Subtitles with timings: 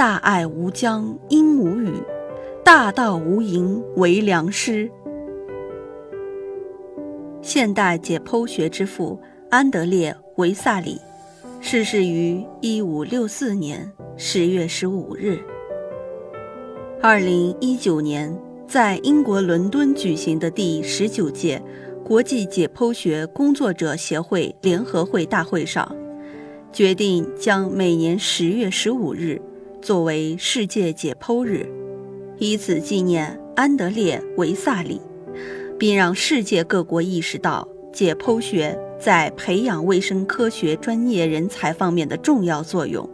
[0.00, 1.92] 大爱无疆因母语，
[2.64, 4.90] 大道无垠为良师。
[7.42, 10.98] 现代解剖学之父安德烈·维萨里
[11.60, 15.38] 逝世于一五六四年十月十五日。
[17.02, 18.34] 二零一九年，
[18.66, 21.62] 在英国伦敦举行的第十九届
[22.02, 25.94] 国际解剖学工作者协会联合会大会上，
[26.72, 29.38] 决定将每年十月十五日。
[29.82, 31.66] 作为世界解剖日，
[32.38, 35.00] 以此纪念安德烈·维萨里，
[35.78, 43.08] 并让世界各国意识到解剖学在培养卫生科学专业人才方面的重要作用。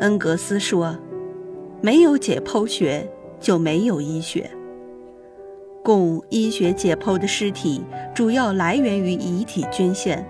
[0.00, 0.98] 恩格斯说
[1.80, 4.50] ：“没有解剖学，就没有医学。
[5.84, 7.80] 供医学解剖的尸体
[8.12, 10.26] 主要来源于遗体捐献。”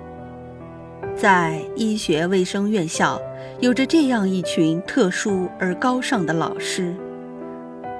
[1.16, 3.20] 在医学卫生院校，
[3.60, 6.94] 有着这样一群特殊而高尚的老师，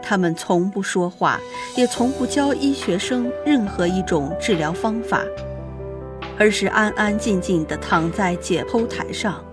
[0.01, 1.41] 他们从不说话，
[1.77, 5.25] 也从不教医学生任何一种治疗方法，
[6.39, 9.45] 而是安安静静地躺在解剖台上，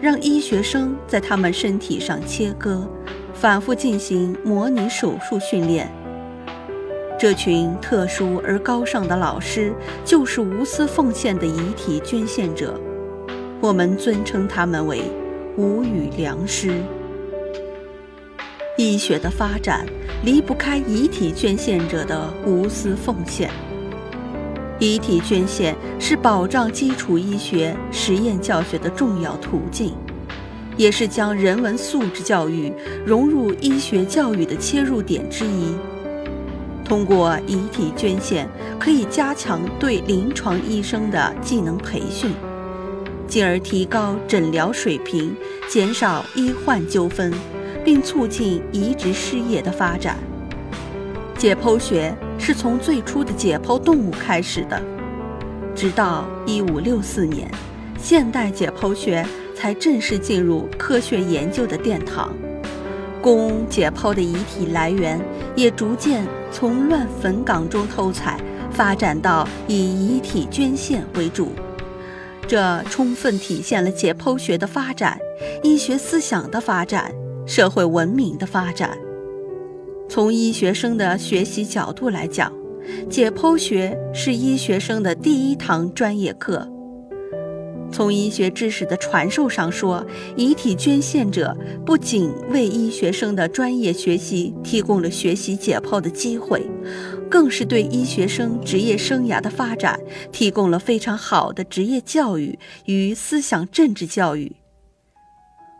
[0.00, 2.84] 让医学生在他们身体上切割，
[3.32, 5.88] 反复进行模拟手术训练。
[7.16, 9.72] 这群特殊而高尚的老师，
[10.04, 12.80] 就是无私奉献的遗体捐献者。
[13.60, 15.02] 我们尊称他们为
[15.56, 16.82] 无语良师。
[18.78, 19.86] 医学的发展
[20.24, 23.50] 离不开遗体捐献者的无私奉献。
[24.78, 29.92] 遗体捐献是保障基础医学实验教学的重要途径，
[30.78, 32.72] 也是将人文素质教育
[33.04, 35.74] 融入医学教育的切入点之一。
[36.82, 38.48] 通过遗体捐献，
[38.78, 42.32] 可以加强对临床医生的技能培训。
[43.32, 45.34] 进而提高诊疗水平，
[45.66, 47.32] 减少医患纠纷，
[47.82, 50.18] 并促进移植事业的发展。
[51.38, 54.78] 解剖学是从最初的解剖动物开始的，
[55.74, 57.50] 直到1564年，
[57.98, 62.34] 现代解剖学才正式进入科学研究的殿堂。
[63.22, 65.18] 供解剖的遗体来源
[65.56, 68.38] 也逐渐从乱坟岗中偷采，
[68.70, 69.74] 发展到以
[70.06, 71.52] 遗体捐献为主。
[72.52, 75.18] 这充分体现了解剖学的发展、
[75.62, 77.10] 医学思想的发展、
[77.46, 78.90] 社会文明的发展。
[80.06, 82.52] 从医学生的学习角度来讲，
[83.08, 86.70] 解剖学是医学生的第一堂专业课。
[87.92, 90.04] 从医学知识的传授上说，
[90.34, 96.66] 遗体捐献者不仅为医学生的专业学习提供了学习解剖的机会。
[97.30, 99.98] 更是对医学生职业生涯的发展
[100.30, 104.56] 提供了非常好的职业教育与思想政治教育。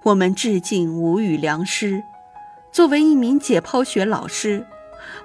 [0.05, 2.03] 我们致敬无语良师。
[2.73, 4.65] 作为一名解剖学老师，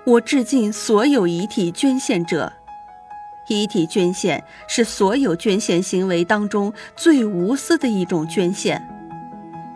[0.06, 2.52] 我致敬所有遗体捐献者。
[3.48, 8.82] 遗体捐献是所有捐献行为当中最无私的一种捐献，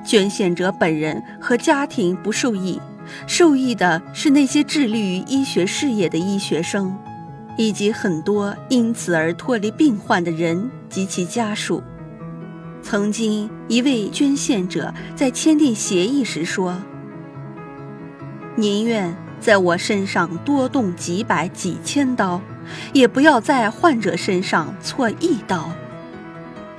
[0.06, 2.80] 捐献者本人和家庭不受益。
[3.26, 6.96] 受益的是那些致力于医学事业的医学生，
[7.58, 11.82] 以及很多因此而脱离病患的人及其家属。
[12.84, 16.82] 曾经，一位捐献者在签订协议时说
[18.56, 22.42] ：“宁愿在我身上多动几百、几千刀，
[22.94, 25.72] 也不要在患者身上错一刀。”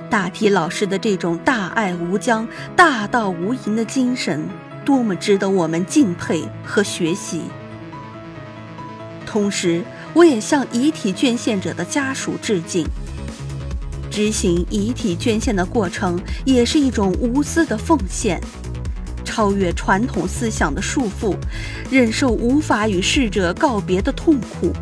[0.09, 4.47] 大体老师的这种大爱无疆、大道无垠的精神。
[4.85, 7.43] 多么值得我们敬佩和学习！
[9.25, 9.81] 同时，
[10.13, 12.85] 我也向遗体捐献者的家属致敬。
[14.11, 18.41] 执行遗体捐献的过程也是一种无私的奉献，
[19.23, 21.33] 超越传统思想的束缚，
[21.89, 24.73] 忍受无法与逝者告别的痛苦，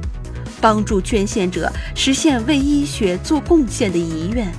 [0.61, 4.49] 帮助捐献者实现为医学做贡献的遗愿。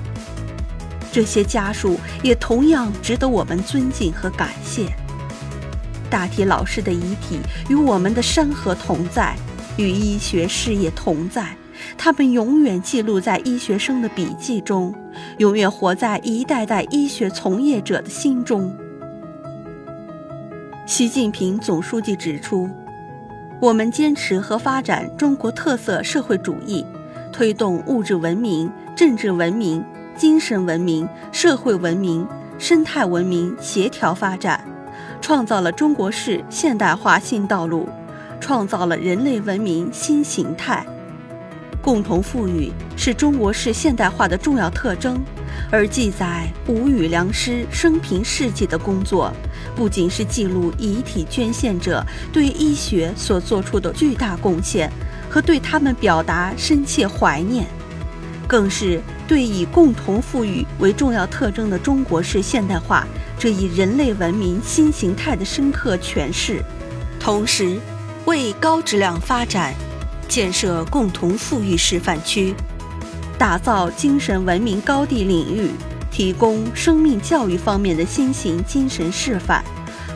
[1.12, 4.92] 这些家属也同样值得我们尊敬和感谢。
[6.10, 7.38] 大体老师的遗体
[7.68, 9.34] 与我们的山河同在，
[9.76, 11.56] 与医学事业同在。
[11.98, 14.94] 他们永远记录在医学生的笔记中，
[15.38, 18.74] 永远活在一代代医学从业者的心中。
[20.86, 22.68] 习近平总书记指出，
[23.62, 26.84] 我们坚持和发展中国特色社会主义，
[27.32, 29.84] 推动物质文明、政治文明、
[30.16, 32.26] 精神文明、社会文明、
[32.58, 34.60] 生态文明协调发展，
[35.20, 37.88] 创造了中国式现代化新道路，
[38.40, 40.84] 创造了人类文明新形态。
[41.80, 45.20] 共同富裕是中国式现代化的重要特征，
[45.70, 49.32] 而记载吴语良师生平事迹的工作，
[49.74, 54.90] 不仅是记录遗体捐献者对医学所做出的巨大贡献
[55.30, 57.66] 和对他们表达深切怀念，
[58.46, 63.06] 更是对以共同富裕为重要特征的中国式现代化
[63.38, 66.62] 这一人类文明新形态的深刻诠释，
[67.18, 67.78] 同时
[68.26, 69.74] 为高质量发展。
[70.28, 72.54] 建设共同富裕示范区，
[73.42, 75.72] 打造精神文明高地领域，
[76.12, 79.64] 提供生命教育方面的新型精神示范，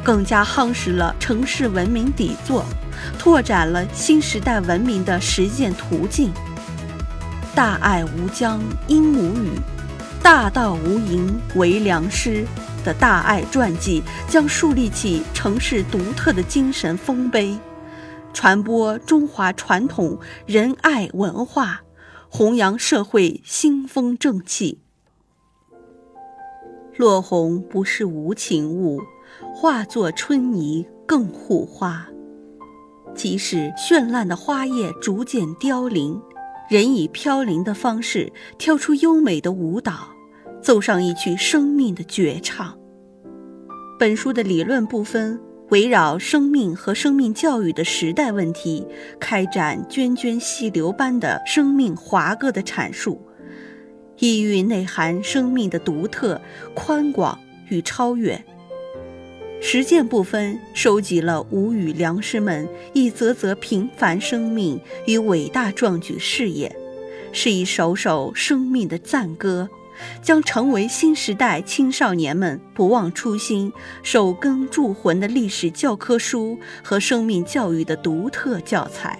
[0.05, 2.65] 更加夯实了城市文明底座，
[3.19, 6.33] 拓展了新时代文明的实践途径。
[7.53, 9.51] 大爱无疆应无语，
[10.23, 12.47] 大道无垠为良师
[12.85, 17.59] 的大爱传记，将树立起城市独特的精神丰碑。
[18.33, 21.81] 传播中华传统仁爱文化，
[22.37, 24.81] 弘扬社会新风正气。
[26.99, 29.01] 落红不是无情物，
[29.55, 32.07] 化作春泥更护花。
[33.15, 36.21] 即使绚烂的花叶逐渐凋零，
[36.69, 40.11] 人以飘零的方式跳出优美的舞蹈，
[40.61, 42.79] 奏上一曲生命的绝唱。
[43.99, 45.41] 本书的理论部分。
[45.71, 48.87] 围绕生命和生命教育的时代问题，
[49.19, 53.21] 开展涓涓细流般的生命华歌的阐述，
[54.19, 56.41] 意蕴内涵生命的独特、
[56.73, 57.37] 宽广
[57.69, 58.41] 与超越。
[59.61, 66.75] 实践部分收集了无语良师们一则则平凡生命与伟大壮举事业，
[67.33, 69.69] 是一首首生命的赞歌。
[70.23, 73.73] 将成为新时代青少年们不忘初心、
[74.03, 79.19] 守根铸魂的历史教科书和生命教育的独特教材，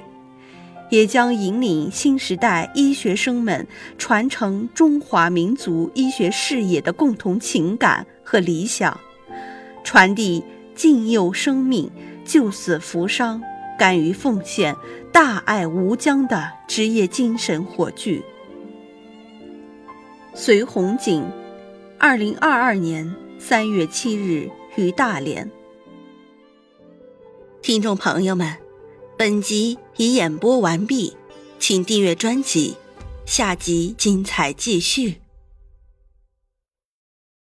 [0.91, 3.67] 也将引领新时代医学生们
[3.99, 8.99] 传承中华民族医学事业的共同情感和理想，
[9.83, 10.45] 传递
[10.75, 11.91] 敬佑生命、
[12.25, 13.43] 救死扶伤、
[13.79, 14.77] 敢于奉献、
[15.13, 18.23] 大爱无疆的职业精神火炬。
[20.39, 21.25] 隋红景，
[21.99, 25.51] 二零二二年三月七日于大连。
[27.63, 28.55] 听众朋友们，
[29.17, 31.17] 本集已演播完毕，
[31.59, 32.77] 请订阅专辑，
[33.25, 35.23] 下集精彩继续。